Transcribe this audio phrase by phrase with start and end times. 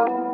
[0.00, 0.29] Thank you.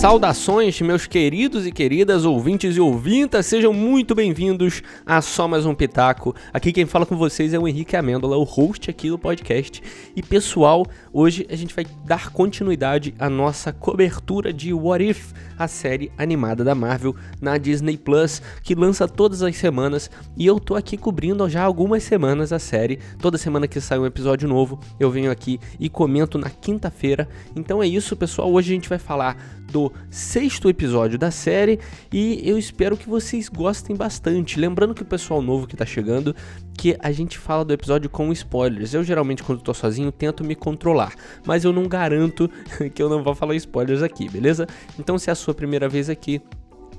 [0.00, 5.74] Saudações, meus queridos e queridas ouvintes e ouvintas, sejam muito bem-vindos a Só Mais Um
[5.74, 6.34] Pitaco.
[6.54, 9.82] Aqui quem fala com vocês é o Henrique Amêndola, o host aqui do podcast.
[10.16, 15.68] E pessoal, hoje a gente vai dar continuidade à nossa cobertura de What If, a
[15.68, 20.10] série animada da Marvel na Disney Plus, que lança todas as semanas.
[20.34, 22.98] E eu tô aqui cobrindo já algumas semanas a série.
[23.20, 27.28] Toda semana que sai um episódio novo, eu venho aqui e comento na quinta-feira.
[27.54, 28.50] Então é isso, pessoal.
[28.50, 29.36] Hoje a gente vai falar
[29.70, 31.78] do sexto episódio da série
[32.12, 34.58] e eu espero que vocês gostem bastante.
[34.58, 36.34] Lembrando que o pessoal novo que tá chegando,
[36.76, 38.94] que a gente fala do episódio com spoilers.
[38.94, 41.14] Eu geralmente quando tô sozinho tento me controlar,
[41.46, 42.50] mas eu não garanto
[42.94, 44.66] que eu não vou falar spoilers aqui, beleza?
[44.98, 46.40] Então se é a sua primeira vez aqui,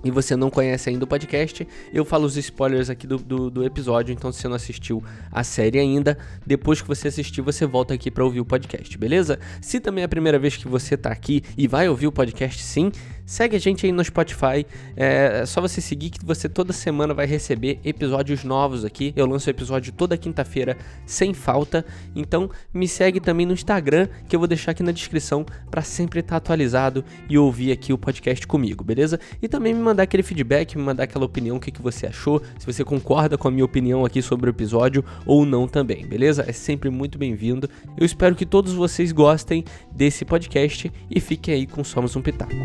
[0.03, 3.65] e você não conhece ainda o podcast, eu falo os spoilers aqui do, do, do,
[3.65, 4.13] episódio.
[4.13, 8.09] Então, se você não assistiu a série ainda, depois que você assistir, você volta aqui
[8.09, 9.39] para ouvir o podcast, beleza?
[9.61, 12.61] Se também é a primeira vez que você tá aqui e vai ouvir o podcast,
[12.63, 12.91] sim,
[13.25, 14.65] Segue a gente aí no Spotify.
[14.95, 19.13] É, é só você seguir que você toda semana vai receber episódios novos aqui.
[19.15, 21.85] Eu lanço episódio toda quinta-feira sem falta.
[22.15, 26.19] Então me segue também no Instagram, que eu vou deixar aqui na descrição para sempre
[26.19, 29.19] estar tá atualizado e ouvir aqui o podcast comigo, beleza?
[29.41, 32.41] E também me mandar aquele feedback, me mandar aquela opinião, o que, que você achou,
[32.57, 36.43] se você concorda com a minha opinião aqui sobre o episódio ou não também, beleza?
[36.47, 37.69] É sempre muito bem-vindo.
[37.97, 42.55] Eu espero que todos vocês gostem desse podcast e fiquem aí com Somos um Pitaco.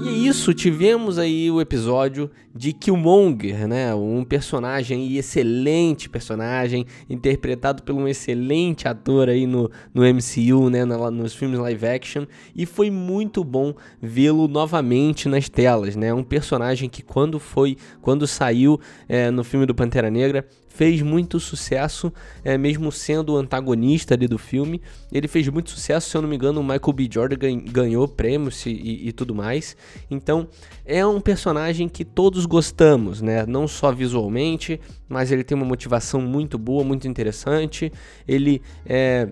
[0.00, 3.92] E é isso, tivemos aí o episódio de Killmonger, né?
[3.96, 10.84] Um personagem excelente personagem, interpretado por um excelente ator aí no, no MCU, né?
[10.84, 12.24] Na, nos filmes live action.
[12.54, 16.14] E foi muito bom vê-lo novamente nas telas, né?
[16.14, 18.78] Um personagem que quando foi, quando saiu
[19.08, 22.12] é, no filme do Pantera Negra, fez muito sucesso,
[22.44, 24.80] é, mesmo sendo o antagonista ali do filme.
[25.10, 27.08] Ele fez muito sucesso, se eu não me engano, o Michael B.
[27.10, 29.76] Jordan ganhou prêmios e, e, e tudo mais.
[30.10, 30.48] Então,
[30.84, 33.44] é um personagem que todos gostamos, né?
[33.46, 37.92] Não só visualmente, mas ele tem uma motivação muito boa, muito interessante.
[38.26, 39.28] Ele é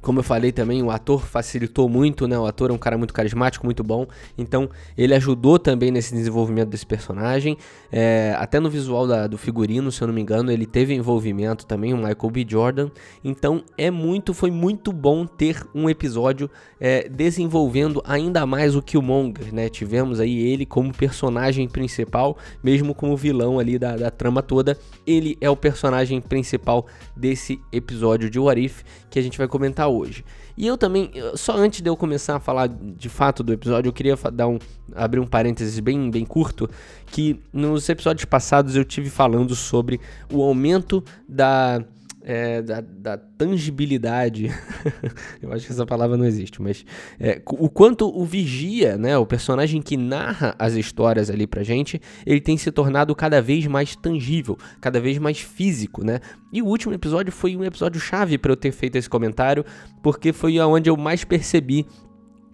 [0.00, 2.38] como eu falei também, o ator facilitou muito, né?
[2.38, 4.06] O ator é um cara muito carismático, muito bom.
[4.36, 7.56] Então, ele ajudou também nesse desenvolvimento desse personagem.
[7.90, 11.66] É, até no visual da, do figurino, se eu não me engano, ele teve envolvimento
[11.66, 12.46] também, o Michael B.
[12.48, 12.90] Jordan.
[13.22, 16.50] Então, é muito, foi muito bom ter um episódio
[16.80, 19.68] é, desenvolvendo ainda mais o Killmonger, né?
[19.68, 24.76] Tivemos aí ele como personagem principal, mesmo como vilão ali da, da trama toda.
[25.06, 29.71] Ele é o personagem principal desse episódio de What If, que a gente vai comentar
[29.88, 30.24] hoje.
[30.56, 33.92] E eu também, só antes de eu começar a falar de fato do episódio, eu
[33.92, 34.58] queria dar um,
[34.94, 36.68] abrir um parênteses bem, bem curto,
[37.06, 40.00] que nos episódios passados eu tive falando sobre
[40.30, 41.82] o aumento da
[42.24, 44.50] é, da, da, tangibilidade,
[45.42, 46.84] eu acho que essa palavra não existe, mas
[47.18, 52.00] é, o quanto o vigia, né, o personagem que narra as histórias ali pra gente,
[52.24, 56.20] ele tem se tornado cada vez mais tangível, cada vez mais físico, né?
[56.52, 59.64] E o último episódio foi um episódio chave para eu ter feito esse comentário,
[60.02, 61.86] porque foi aonde eu mais percebi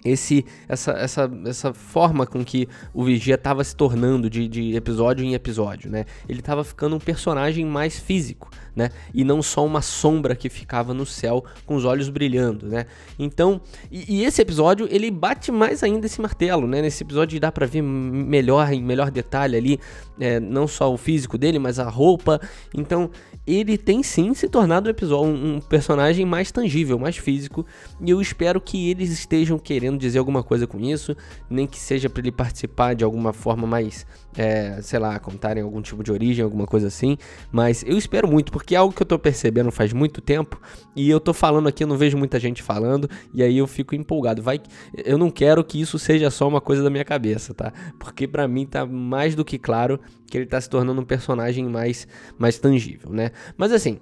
[0.05, 5.25] esse, essa, essa, essa forma com que o Vigia estava se tornando de, de episódio
[5.25, 6.05] em episódio, né?
[6.29, 8.91] Ele estava ficando um personagem mais físico, né?
[9.13, 12.87] E não só uma sombra que ficava no céu com os olhos brilhando, né?
[13.19, 16.81] Então, e, e esse episódio ele bate mais ainda esse martelo, né?
[16.81, 19.81] Nesse episódio dá para ver melhor, em melhor detalhe ali,
[20.21, 22.41] é, não só o físico dele, mas a roupa.
[22.73, 23.11] Então,
[23.47, 27.65] ele tem sim se tornado um, episódio, um personagem mais tangível, mais físico,
[28.01, 31.17] e eu espero que eles estejam querendo dizer alguma coisa com isso,
[31.49, 34.07] nem que seja para ele participar de alguma forma mais,
[34.37, 37.17] é, sei lá, contarem algum tipo de origem, alguma coisa assim,
[37.51, 40.61] mas eu espero muito, porque é algo que eu tô percebendo faz muito tempo,
[40.95, 43.95] e eu tô falando aqui, eu não vejo muita gente falando, e aí eu fico
[43.95, 44.43] empolgado.
[44.43, 44.61] Vai,
[45.05, 47.73] eu não quero que isso seja só uma coisa da minha cabeça, tá?
[47.99, 51.65] Porque para mim tá mais do que claro que ele tá se tornando um personagem
[51.67, 52.07] mais,
[52.39, 53.31] mais tangível, né?
[53.57, 53.99] Mas assim,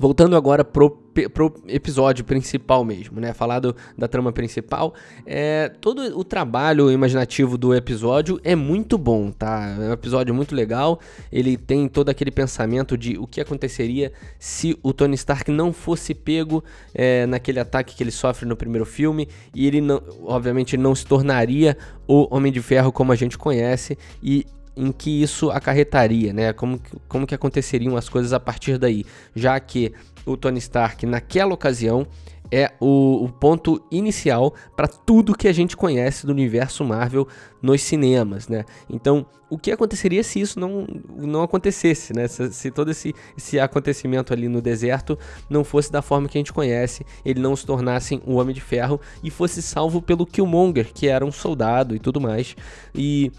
[0.00, 0.90] voltando agora pro,
[1.34, 3.34] pro episódio principal mesmo, né?
[3.34, 4.94] Falar do, da trama principal,
[5.26, 9.76] é, todo o trabalho imaginativo do episódio é muito bom, tá?
[9.78, 10.98] É um episódio muito legal.
[11.30, 16.14] Ele tem todo aquele pensamento de o que aconteceria se o Tony Stark não fosse
[16.14, 16.64] pego
[16.94, 21.04] é, naquele ataque que ele sofre no primeiro filme e ele não, obviamente, não se
[21.04, 21.76] tornaria
[22.08, 26.52] o Homem de Ferro como a gente conhece e em que isso acarretaria, né?
[26.52, 29.92] Como, como que aconteceriam as coisas a partir daí, já que
[30.24, 32.06] o Tony Stark naquela ocasião
[32.50, 37.28] é o, o ponto inicial para tudo que a gente conhece do universo Marvel
[37.62, 38.64] nos cinemas, né?
[38.88, 42.26] Então, o que aconteceria se isso não, não acontecesse, né?
[42.26, 45.18] Se, se, todo esse, esse acontecimento ali no deserto
[45.48, 48.60] não fosse da forma que a gente conhece, ele não se tornasse um Homem de
[48.60, 52.56] Ferro e fosse salvo pelo Killmonger, que era um soldado e tudo mais.
[52.94, 53.30] E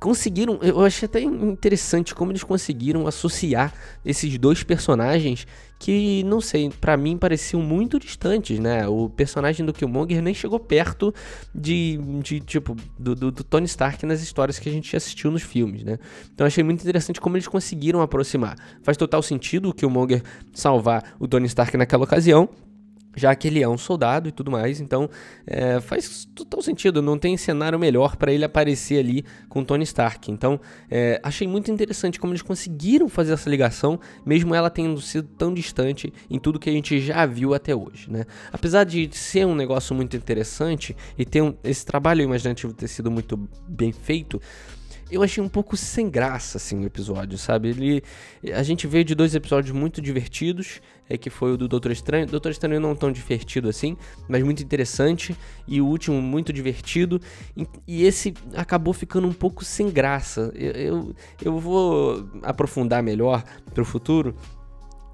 [0.00, 3.72] conseguiram, eu achei até interessante como eles conseguiram associar
[4.04, 5.46] esses dois personagens
[5.78, 8.88] que, não sei, para mim pareciam muito distantes, né?
[8.88, 11.12] O personagem do Killmonger nem chegou perto
[11.54, 15.42] de, de tipo, do, do, do Tony Stark nas histórias que a gente assistiu nos
[15.42, 15.98] filmes, né?
[16.32, 18.56] Então achei muito interessante como eles conseguiram aproximar.
[18.82, 20.22] Faz total sentido o Killmonger
[20.54, 22.48] salvar o Tony Stark naquela ocasião,
[23.16, 25.08] já que ele é um soldado e tudo mais, então
[25.46, 30.30] é, faz total sentido, não tem cenário melhor para ele aparecer ali com Tony Stark.
[30.30, 30.60] Então
[30.90, 35.52] é, achei muito interessante como eles conseguiram fazer essa ligação, mesmo ela tendo sido tão
[35.52, 38.10] distante em tudo que a gente já viu até hoje.
[38.10, 38.24] Né?
[38.52, 43.10] Apesar de ser um negócio muito interessante e ter um, esse trabalho imaginativo ter sido
[43.10, 44.40] muito bem feito,
[45.10, 47.68] eu achei um pouco sem graça, assim, o episódio, sabe?
[47.68, 48.02] Ele,
[48.52, 52.26] a gente veio de dois episódios muito divertidos, é que foi o do Doutor Estranho.
[52.26, 53.96] Doutor Estranho não tão divertido assim,
[54.28, 55.36] mas muito interessante.
[55.66, 57.20] E o último muito divertido.
[57.56, 60.52] E, e esse acabou ficando um pouco sem graça.
[60.54, 63.44] Eu, eu, eu vou aprofundar melhor
[63.74, 64.34] pro futuro,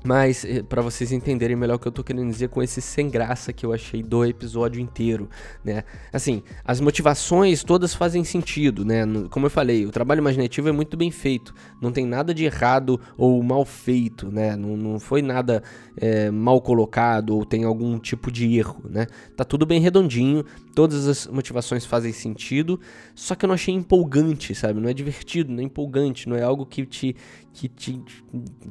[0.05, 3.09] mas, eh, para vocês entenderem melhor o que eu tô querendo dizer com esse sem
[3.09, 5.29] graça que eu achei do episódio inteiro,
[5.65, 5.85] né?
[6.13, 9.05] Assim, as motivações todas fazem sentido, né?
[9.31, 11.55] Como eu falei, o trabalho imaginativo é muito bem feito.
[11.81, 14.57] Não tem nada de errado ou mal feito, né?
[14.57, 15.63] Não, não foi nada
[15.97, 19.07] é, mal colocado ou tem algum tipo de erro, né?
[19.37, 20.45] Tá tudo bem redondinho,
[20.75, 22.81] todas as motivações fazem sentido,
[23.15, 24.81] só que eu não achei empolgante, sabe?
[24.81, 27.15] Não é divertido, não é empolgante, não é algo que te,
[27.53, 28.01] que te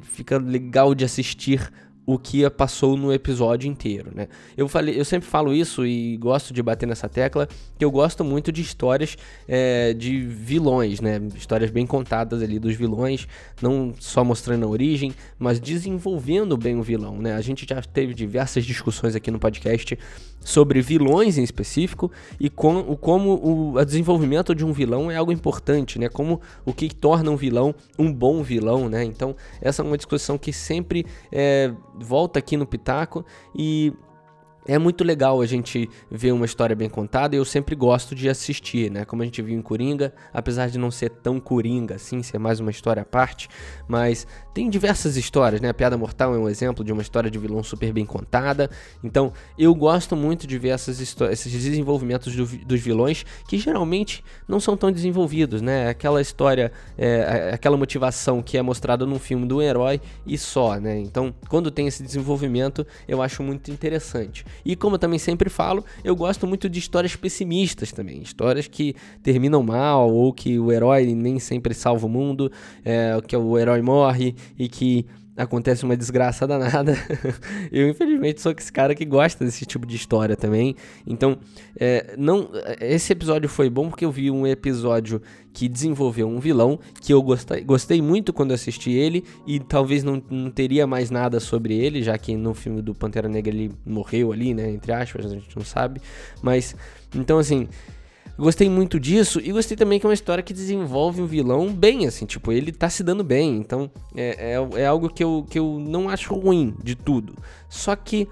[0.02, 1.72] fica legal de assistir
[2.04, 4.28] o que passou no episódio inteiro, né?
[4.56, 8.24] Eu falei, eu sempre falo isso e gosto de bater nessa tecla que eu gosto
[8.24, 9.16] muito de histórias
[9.46, 11.20] é, de vilões, né?
[11.36, 13.28] Histórias bem contadas ali dos vilões,
[13.60, 17.34] não só mostrando a origem, mas desenvolvendo bem o vilão, né?
[17.34, 19.96] A gente já teve diversas discussões aqui no podcast
[20.40, 22.10] sobre vilões em específico
[22.40, 26.08] e com, o, como o, o desenvolvimento de um vilão é algo importante, né?
[26.08, 29.04] Como o que torna um vilão um bom vilão, né?
[29.04, 33.24] Então essa é uma discussão que sempre é, volta aqui no Pitaco
[33.54, 33.92] e
[34.66, 38.28] é muito legal a gente ver uma história bem contada e eu sempre gosto de
[38.28, 39.04] assistir, né?
[39.04, 42.60] Como a gente viu em Coringa, apesar de não ser tão Coringa assim, ser mais
[42.60, 43.48] uma história à parte,
[43.88, 45.70] mas tem diversas histórias, né?
[45.70, 48.70] A Piada Mortal é um exemplo de uma história de vilão super bem contada.
[49.02, 54.60] Então, eu gosto muito de ver essas esses desenvolvimentos do, dos vilões que geralmente não
[54.60, 55.88] são tão desenvolvidos, né?
[55.88, 60.98] Aquela história, é, aquela motivação que é mostrada num filme do herói e só, né?
[60.98, 64.44] Então, quando tem esse desenvolvimento, eu acho muito interessante.
[64.64, 68.20] E como eu também sempre falo, eu gosto muito de histórias pessimistas também.
[68.22, 72.50] Histórias que terminam mal, ou que o herói nem sempre salva o mundo,
[72.84, 75.06] é, que o herói morre e que
[75.36, 76.96] acontece uma desgraça danada.
[77.72, 80.76] eu, infelizmente, sou esse cara que gosta desse tipo de história também.
[81.06, 81.38] Então,
[81.78, 82.50] é, não,
[82.80, 87.22] esse episódio foi bom porque eu vi um episódio que desenvolveu um vilão que eu
[87.22, 92.02] gostei, gostei muito quando assisti ele e talvez não, não teria mais nada sobre ele,
[92.02, 94.70] já que no filme do Pantera Negra ele morreu ali, né?
[94.70, 96.00] Entre aspas, a gente não sabe.
[96.42, 96.76] Mas,
[97.14, 97.68] então, assim.
[98.42, 102.08] Gostei muito disso e gostei também que é uma história que desenvolve um vilão bem,
[102.08, 103.56] assim, tipo, ele tá se dando bem.
[103.56, 107.36] Então é, é, é algo que eu, que eu não acho ruim de tudo.
[107.68, 108.28] Só que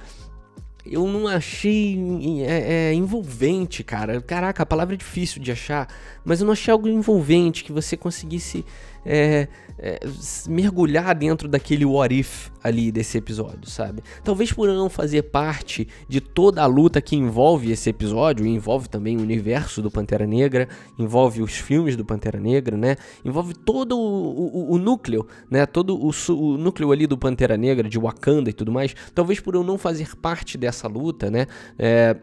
[0.84, 1.96] eu não achei
[2.42, 4.20] é, é, envolvente, cara.
[4.20, 5.86] Caraca, a palavra é difícil de achar,
[6.24, 8.64] mas eu não achei algo envolvente que você conseguisse
[9.04, 10.00] é, é,
[10.48, 14.02] mergulhar dentro daquele what if ali desse episódio, sabe?
[14.22, 18.88] Talvez por não fazer parte de toda a luta que envolve esse episódio, e envolve
[18.88, 22.96] também o universo do Pantera Negra, envolve os filmes do Pantera Negra, né?
[23.24, 25.64] Envolve todo o, o, o núcleo, né?
[25.64, 28.94] Todo o, o, núcleo ali do Pantera Negra, de Wakanda e tudo mais.
[29.14, 31.46] Talvez por eu não fazer parte dessa luta, né?
[31.78, 32.16] É,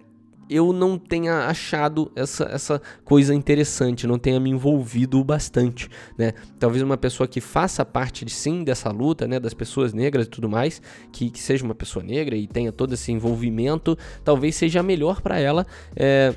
[0.49, 6.33] eu não tenha achado essa, essa coisa interessante, não tenha me envolvido bastante, né?
[6.59, 10.29] Talvez uma pessoa que faça parte de, sim dessa luta, né, das pessoas negras e
[10.29, 14.81] tudo mais, que, que seja uma pessoa negra e tenha todo esse envolvimento, talvez seja
[14.81, 16.33] melhor para ela é,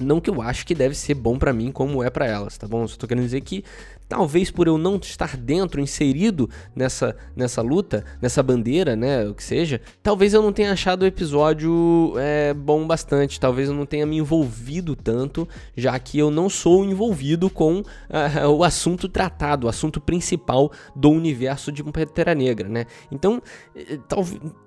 [0.00, 2.66] não que eu acho que deve ser bom para mim como é para elas, tá
[2.66, 2.86] bom?
[2.88, 3.62] Só tô querendo dizer que
[4.10, 9.42] talvez por eu não estar dentro, inserido nessa, nessa luta, nessa bandeira, né, o que
[9.42, 14.04] seja, talvez eu não tenha achado o episódio é, bom bastante, talvez eu não tenha
[14.04, 19.70] me envolvido tanto, já que eu não sou envolvido com uh, o assunto tratado, o
[19.70, 22.86] assunto principal do universo de Pantera Negra, né?
[23.10, 23.42] Então,
[23.74, 23.98] eh,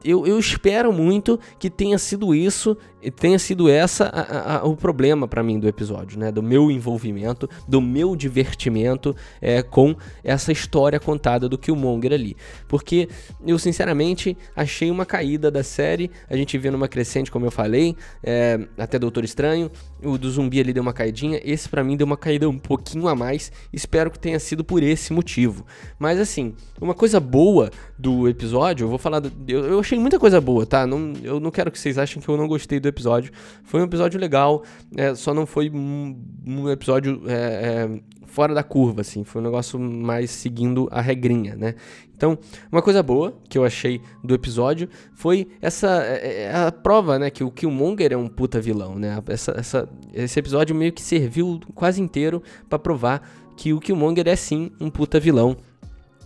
[0.04, 2.76] eu, eu espero muito que tenha sido isso,
[3.20, 6.32] tenha sido essa a, a, o problema problema para mim do episódio, né?
[6.32, 12.36] Do meu envolvimento, do meu divertimento é, com essa história contada do Killmonger ali.
[12.68, 13.08] Porque
[13.46, 16.10] eu, sinceramente, achei uma caída da série.
[16.30, 19.72] A gente vê numa crescente, como eu falei, é, até Doutor Estranho.
[20.04, 21.40] O do zumbi ali deu uma caidinha.
[21.44, 23.52] Esse para mim deu uma caída um pouquinho a mais.
[23.72, 25.66] Espero que tenha sido por esse motivo.
[25.98, 29.22] Mas assim, uma coisa boa do episódio, eu vou falar.
[29.48, 30.86] Eu, eu, achei muita coisa boa, tá?
[30.86, 33.32] Não, eu não quero que vocês achem que eu não gostei do episódio.
[33.64, 34.64] Foi um episódio legal,
[34.96, 38.02] é, só não foi um, um episódio é, é,
[38.34, 39.24] fora da curva, assim.
[39.24, 41.76] Foi um negócio mais seguindo a regrinha, né?
[42.18, 42.36] Então,
[42.72, 47.30] uma coisa boa que eu achei do episódio foi essa é, é, a prova, né,
[47.30, 49.22] que o Killmonger é um puta vilão, né?
[49.28, 53.22] Essa, essa, esse episódio meio que serviu quase inteiro para provar
[53.56, 55.56] que o Killmonger é sim um puta vilão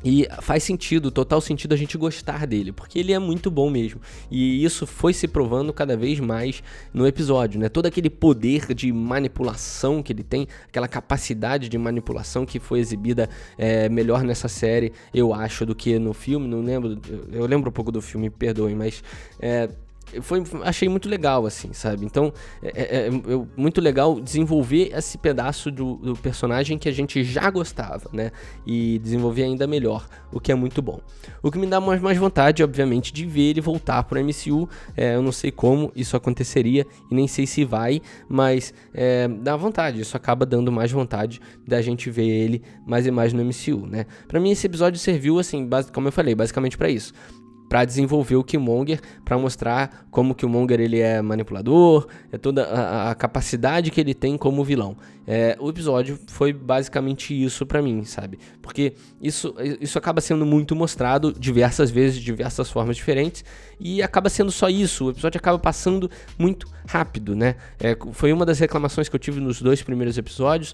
[0.04, 4.00] e faz sentido, total sentido a gente gostar dele, porque ele é muito bom mesmo.
[4.30, 6.64] E isso foi se provando cada vez mais
[6.94, 7.68] no episódio, né?
[7.70, 13.30] Todo aquele poder de manipulação que ele tem, aquela capacidade de manipulação que foi exibida
[13.58, 16.48] é, melhor nessa série, eu acho, do que no filme.
[16.48, 17.00] Não lembro,
[17.32, 19.04] eu lembro um pouco do filme, perdoem, mas
[19.40, 19.70] é,
[20.22, 22.06] foi, achei muito legal, assim, sabe?
[22.06, 22.34] Então,
[22.64, 23.12] é, é, é,
[23.56, 28.32] muito legal desenvolver esse pedaço do, do, personagem que a gente já gostava, né?
[28.66, 31.02] E desenvolver ainda melhor, o que é muito bom.
[31.44, 34.70] O que me dá mais, mais vontade, obviamente, de ver ele voltar para o MCU.
[34.96, 39.56] É, eu não sei como isso aconteceria e nem sei se vai, mas é, dá
[39.56, 40.00] vontade.
[40.00, 44.06] Isso acaba dando mais vontade da gente ver ele mais e mais no MCU, né?
[44.28, 47.14] Para mim, esse episódio serviu, assim, como eu falei, basicamente para isso
[47.68, 53.12] para desenvolver o Killmonger, para mostrar como o Killmonger ele é manipulador, é toda a,
[53.12, 54.96] a capacidade que ele tem como vilão.
[55.30, 58.40] É, o episódio foi basicamente isso para mim, sabe?
[58.62, 63.44] Porque isso, isso acaba sendo muito mostrado diversas vezes, de diversas formas diferentes,
[63.78, 65.06] e acaba sendo só isso.
[65.08, 66.10] O episódio acaba passando
[66.40, 67.56] muito rápido, né?
[67.78, 70.74] É, foi uma das reclamações que eu tive nos dois primeiros episódios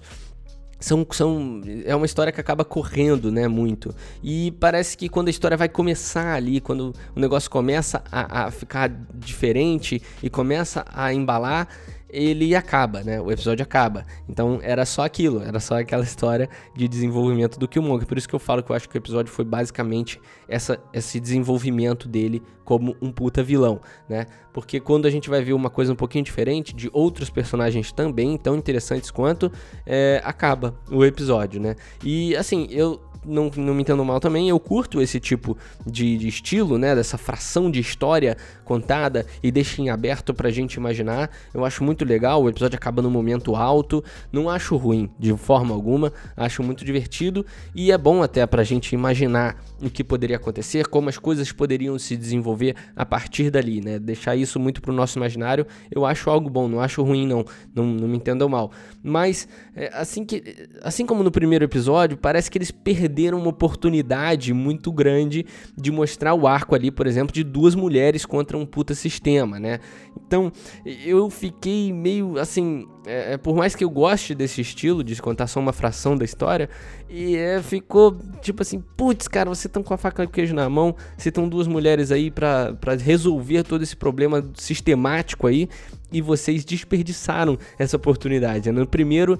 [0.84, 3.94] são, são, é uma história que acaba correndo, né, muito.
[4.22, 8.50] E parece que quando a história vai começar ali, quando o negócio começa a, a
[8.50, 11.68] ficar diferente e começa a embalar,
[12.14, 13.20] ele acaba, né?
[13.20, 14.06] O episódio acaba.
[14.28, 18.06] Então era só aquilo, era só aquela história de desenvolvimento do Killmonger.
[18.06, 21.18] Por isso que eu falo que eu acho que o episódio foi basicamente essa, esse
[21.18, 24.26] desenvolvimento dele como um puta vilão, né?
[24.52, 28.38] Porque quando a gente vai ver uma coisa um pouquinho diferente de outros personagens também
[28.38, 29.50] tão interessantes quanto,
[29.84, 31.74] é, acaba o episódio, né?
[32.02, 36.28] E assim, eu não, não me entendo mal também, eu curto esse tipo de, de,
[36.28, 36.94] estilo, né?
[36.94, 41.30] Dessa fração de história contada e deixa em aberto pra gente imaginar.
[41.52, 44.02] Eu acho muito legal, o episódio acaba num momento alto,
[44.32, 48.94] não acho ruim de forma alguma, acho muito divertido e é bom até pra gente
[48.94, 53.98] imaginar o que poderia acontecer, como as coisas poderiam se desenvolver a partir dali, né?
[53.98, 57.84] Deixar isso muito pro nosso imaginário, eu acho algo bom, não acho ruim não, não,
[57.86, 58.70] não me entendam mal.
[59.02, 60.42] Mas, é, assim, que,
[60.82, 65.44] assim como no primeiro episódio, parece que eles perderam uma oportunidade muito grande
[65.76, 69.80] de mostrar o arco ali, por exemplo, de duas mulheres contra um puta sistema, né?
[70.26, 70.50] Então,
[70.84, 75.46] eu fiquei meio assim, é, é, por mais que eu goste desse estilo de contar
[75.46, 76.68] só uma fração da história,
[77.08, 80.68] e é, ficou tipo assim, putz, cara, você tá com a faca e queijo na
[80.68, 85.68] mão, você estão duas mulheres aí para resolver todo esse problema sistemático aí,
[86.12, 88.70] e vocês desperdiçaram essa oportunidade.
[88.70, 88.80] Né?
[88.80, 89.38] No primeiro,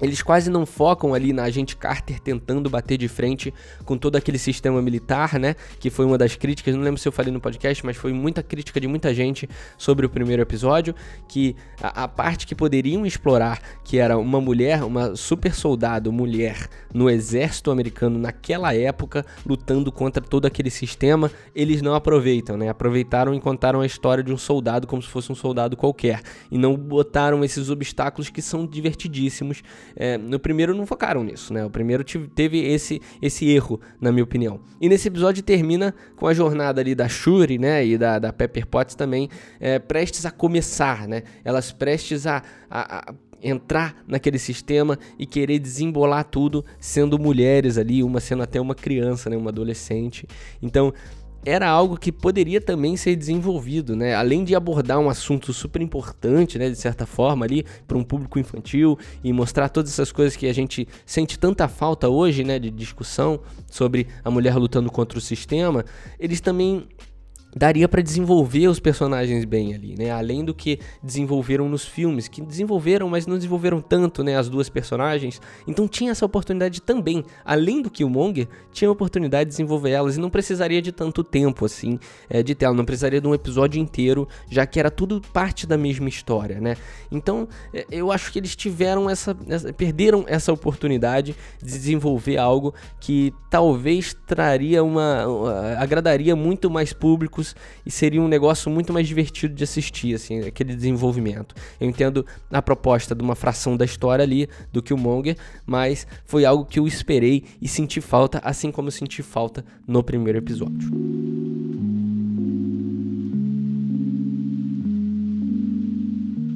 [0.00, 4.38] eles quase não focam ali na agente Carter tentando bater de frente com todo aquele
[4.38, 5.54] sistema militar, né?
[5.78, 8.42] Que foi uma das críticas, não lembro se eu falei no podcast, mas foi muita
[8.42, 9.48] crítica de muita gente
[9.78, 10.94] sobre o primeiro episódio.
[11.28, 16.68] Que a, a parte que poderiam explorar, que era uma mulher, uma super soldado mulher
[16.92, 22.68] no exército americano naquela época, lutando contra todo aquele sistema, eles não aproveitam, né?
[22.68, 26.20] Aproveitaram e contaram a história de um soldado como se fosse um soldado qualquer.
[26.50, 29.62] E não botaram esses obstáculos que são divertidíssimos
[29.96, 31.64] é, no primeiro não focaram nisso, né?
[31.64, 34.60] O primeiro teve esse, esse erro, na minha opinião.
[34.80, 37.84] E nesse episódio termina com a jornada ali da Shuri, né?
[37.84, 39.28] E da, da Pepper Potts também,
[39.60, 41.22] é, prestes a começar, né?
[41.44, 48.02] Elas prestes a, a, a entrar naquele sistema e querer desembolar tudo sendo mulheres ali,
[48.02, 50.26] uma sendo até uma criança, né, uma adolescente.
[50.62, 50.92] Então,
[51.44, 54.14] era algo que poderia também ser desenvolvido, né?
[54.14, 58.38] Além de abordar um assunto super importante, né, de certa forma ali para um público
[58.38, 62.70] infantil e mostrar todas essas coisas que a gente sente tanta falta hoje, né, de
[62.70, 65.84] discussão sobre a mulher lutando contra o sistema,
[66.18, 66.86] eles também
[67.54, 70.10] daria para desenvolver os personagens bem ali, né?
[70.10, 74.68] Além do que desenvolveram nos filmes, que desenvolveram, mas não desenvolveram tanto, né, as duas
[74.68, 75.40] personagens.
[75.66, 80.20] Então tinha essa oportunidade também, além do Killmonger, tinha a oportunidade de desenvolver elas e
[80.20, 84.28] não precisaria de tanto tempo assim, é, de tela, não precisaria de um episódio inteiro,
[84.50, 86.76] já que era tudo parte da mesma história, né?
[87.10, 92.74] Então, é, eu acho que eles tiveram essa, essa perderam essa oportunidade de desenvolver algo
[93.00, 96.92] que talvez traria uma, uma agradaria muito mais
[97.84, 101.54] e seria um negócio muito mais divertido de assistir, assim, aquele desenvolvimento.
[101.80, 105.36] Eu entendo a proposta de uma fração da história ali do Killmonger,
[105.66, 110.38] mas foi algo que eu esperei e senti falta, assim como senti falta no primeiro
[110.38, 111.73] episódio.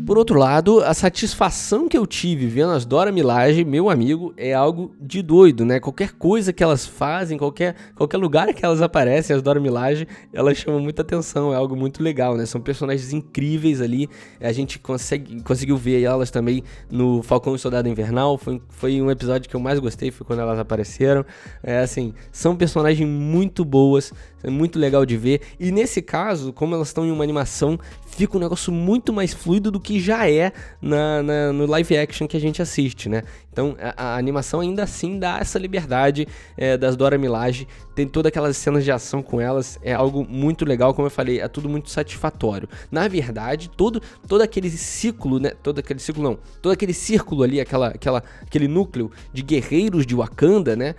[0.08, 4.54] Por outro lado, a satisfação que eu tive vendo as Dora Milaje, meu amigo, é
[4.54, 5.78] algo de doido, né?
[5.78, 10.56] Qualquer coisa que elas fazem, qualquer, qualquer lugar que elas aparecem, as Dora Milaje, elas
[10.56, 12.46] chamam muita atenção, é algo muito legal, né?
[12.46, 14.08] São personagens incríveis ali,
[14.40, 19.10] a gente consegue, conseguiu ver elas também no Falcão e Soldado Invernal, foi, foi um
[19.10, 21.22] episódio que eu mais gostei, foi quando elas apareceram.
[21.62, 24.10] É assim, são personagens muito boas,
[24.42, 28.36] é muito legal de ver, e nesse caso, como elas estão em uma animação, fica
[28.36, 32.36] um negócio muito mais fluido do que já é na, na no live action que
[32.36, 33.22] a gente assiste, né?
[33.52, 36.26] Então a, a animação ainda assim dá essa liberdade
[36.56, 40.64] é, das Dora Milaje, tem todas aquelas cenas de ação com elas, é algo muito
[40.64, 42.68] legal, como eu falei, é tudo muito satisfatório.
[42.90, 45.50] Na verdade, todo, todo aquele ciclo, né?
[45.62, 50.14] Todo aquele ciclo não, todo aquele círculo ali, aquela, aquela, aquele núcleo de guerreiros de
[50.14, 50.94] Wakanda, né?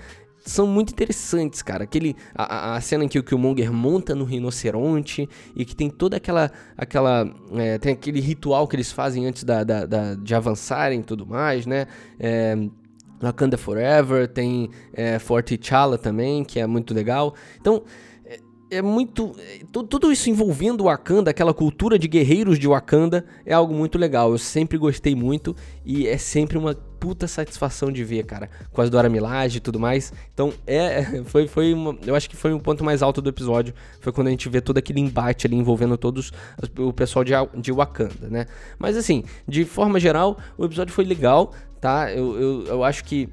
[0.45, 1.83] São muito interessantes, cara.
[1.83, 6.17] Aquele, a, a cena em que o Killmonger monta no rinoceronte e que tem toda
[6.17, 6.51] aquela.
[6.77, 11.03] aquela é, tem aquele ritual que eles fazem antes da, da, da de avançarem e
[11.03, 11.87] tudo mais, né?
[12.19, 12.57] É,
[13.21, 17.35] Wakanda Forever, tem é, For T'Challa também, que é muito legal.
[17.59, 17.83] Então,
[18.25, 18.39] é,
[18.71, 19.35] é muito.
[19.37, 24.31] É, tudo isso envolvendo Wakanda, aquela cultura de guerreiros de Wakanda, é algo muito legal.
[24.31, 25.55] Eu sempre gostei muito
[25.85, 29.79] e é sempre uma puta satisfação de ver, cara, com as Dora Milaje e tudo
[29.79, 30.13] mais.
[30.33, 33.73] Então, é, foi, foi uma, eu acho que foi um ponto mais alto do episódio,
[34.01, 36.31] foi quando a gente vê todo aquele embate ali envolvendo todos
[36.77, 38.45] o pessoal de, de Wakanda, né?
[38.77, 42.11] Mas assim, de forma geral, o episódio foi legal, tá?
[42.11, 43.29] Eu, eu, eu acho que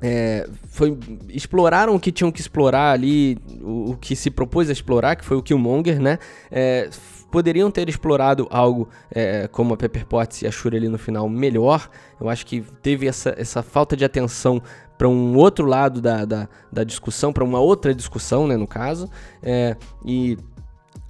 [0.00, 0.96] é, foi,
[1.28, 5.24] exploraram o que tinham que explorar ali, o, o, que se propôs a explorar, que
[5.24, 6.18] foi o Killmonger, né?
[6.50, 6.88] É,
[7.30, 11.28] poderiam ter explorado algo é, como a Pepper Potts e a Shuri ali no final
[11.28, 11.88] melhor.
[12.20, 14.62] Eu acho que teve essa, essa falta de atenção
[14.96, 19.08] para um outro lado da, da, da discussão, para uma outra discussão, né, no caso.
[19.42, 20.36] É, e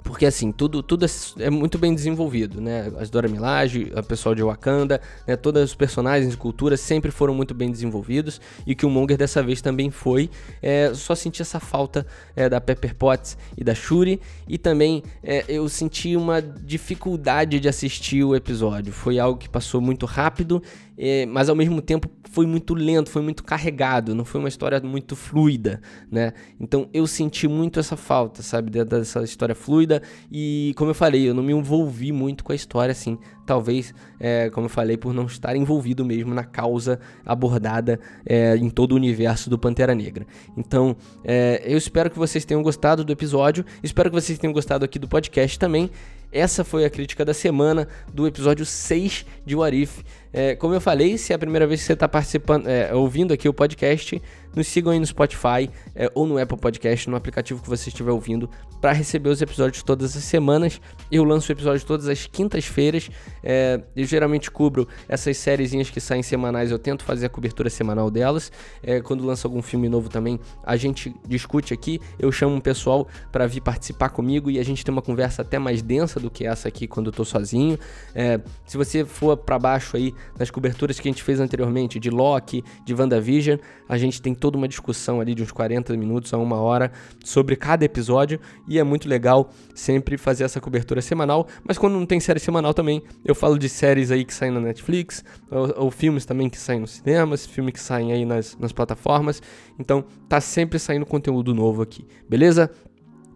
[0.03, 1.09] porque assim, tudo, tudo é,
[1.41, 2.91] é muito bem desenvolvido, né?
[2.99, 5.37] As Dora Milaje, o pessoal de Wakanda, né?
[5.37, 9.43] Todos os personagens e culturas sempre foram muito bem desenvolvidos e que o Monger dessa
[9.43, 10.31] vez também foi.
[10.63, 15.45] É, só senti essa falta é, da Pepper Potts e da Shuri e também é,
[15.49, 18.93] eu senti uma dificuldade de assistir o episódio.
[18.93, 20.63] Foi algo que passou muito rápido
[20.99, 24.81] é, mas ao mesmo tempo foi muito lento, foi muito carregado, não foi uma história
[24.81, 25.81] muito fluida,
[26.11, 26.33] né?
[26.59, 31.35] Então eu senti muito essa falta, sabe, dessa história fluida e, como eu falei, eu
[31.35, 33.17] não me envolvi muito com a história, assim,
[33.49, 38.69] talvez, é, como eu falei, por não estar envolvido mesmo na causa abordada é, em
[38.69, 40.27] todo o universo do Pantera Negra.
[40.55, 44.85] Então, é, eu espero que vocês tenham gostado do episódio, espero que vocês tenham gostado
[44.85, 45.91] aqui do podcast também.
[46.31, 50.05] Essa foi a crítica da semana do episódio 6 de Warif.
[50.31, 53.33] É, como eu falei, se é a primeira vez que você está participando, é, ouvindo
[53.33, 54.21] aqui o podcast,
[54.55, 58.11] nos sigam aí no Spotify é, ou no Apple Podcast, no aplicativo que você estiver
[58.11, 58.49] ouvindo,
[58.81, 60.81] para receber os episódios todas as semanas.
[61.11, 63.11] Eu lanço o episódio todas as quintas-feiras.
[63.43, 68.11] É, eu geralmente cubro essas sériezinhas que saem semanais, eu tento fazer a cobertura semanal
[68.11, 68.53] delas.
[68.83, 72.01] É, quando lança algum filme novo também, a gente discute aqui.
[72.19, 75.59] Eu chamo um pessoal para vir participar comigo e a gente tem uma conversa até
[75.59, 77.79] mais densa do que essa aqui quando eu tô sozinho.
[78.15, 82.11] É, se você for para baixo aí nas coberturas que a gente fez anteriormente de
[82.11, 83.59] Loki, de WandaVision,
[83.89, 86.91] a gente tem toda uma discussão ali de uns 40 minutos a uma hora
[87.25, 91.47] sobre cada episódio e é muito legal sempre fazer essa cobertura semanal.
[91.63, 94.61] Mas quando não tem série semanal também, eu falo de séries aí que saem na
[94.61, 98.73] Netflix ou, ou filmes também que saem nos cinemas, filmes que saem aí nas, nas
[98.73, 99.43] plataformas.
[99.79, 102.71] Então tá sempre saindo conteúdo novo aqui, beleza?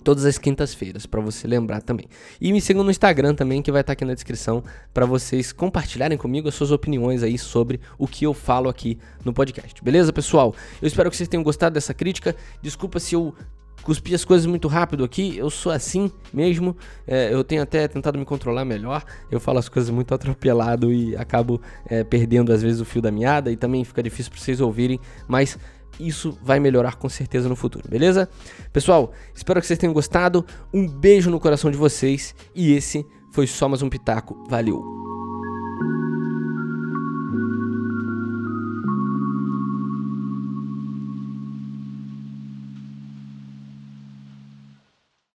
[0.02, 2.06] Todas as quintas-feiras, para você lembrar também.
[2.40, 4.62] E me sigam no Instagram também, que vai estar tá aqui na descrição,
[4.92, 9.32] para vocês compartilharem comigo as suas opiniões aí sobre o que eu falo aqui no
[9.32, 9.82] podcast.
[9.82, 10.54] Beleza, pessoal?
[10.80, 12.36] Eu espero que vocês tenham gostado dessa crítica.
[12.60, 13.34] Desculpa se eu
[13.82, 18.18] cuspi as coisas muito rápido aqui, eu sou assim mesmo, é, eu tenho até tentado
[18.18, 22.80] me controlar melhor, eu falo as coisas muito atropelado e acabo é, perdendo às vezes
[22.80, 25.58] o fio da meada e também fica difícil para vocês ouvirem, mas
[25.98, 28.28] isso vai melhorar com certeza no futuro, beleza?
[28.72, 30.44] Pessoal, espero que vocês tenham gostado.
[30.72, 34.44] Um beijo no coração de vocês e esse foi só mais um pitaco.
[34.48, 35.11] Valeu.